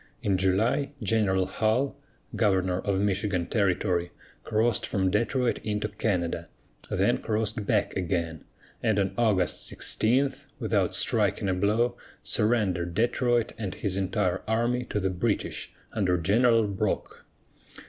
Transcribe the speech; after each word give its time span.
In 0.23 0.35
July, 0.35 0.93
General 1.03 1.45
Hull, 1.45 1.95
governor 2.35 2.79
of 2.79 2.99
Michigan 2.99 3.45
territory, 3.45 4.09
crossed 4.43 4.83
from 4.83 5.11
Detroit 5.11 5.59
into 5.63 5.89
Canada, 5.89 6.49
then 6.89 7.19
crossed 7.19 7.67
back 7.67 7.95
again, 7.95 8.43
and 8.81 8.97
on 8.97 9.13
August 9.15 9.67
16, 9.67 10.33
without 10.57 10.95
striking 10.95 11.47
a 11.47 11.53
blow, 11.53 11.97
surrendered 12.23 12.95
Detroit 12.95 13.51
and 13.59 13.75
his 13.75 13.95
entire 13.95 14.41
army 14.47 14.85
to 14.85 14.99
the 14.99 15.11
British 15.11 15.71
under 15.93 16.17
General 16.17 16.65
Brock. 16.67 17.23